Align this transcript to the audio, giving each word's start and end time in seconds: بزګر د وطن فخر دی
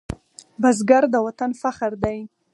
بزګر 0.61 1.03
د 1.13 1.15
وطن 1.27 1.51
فخر 1.61 1.91
دی 2.03 2.19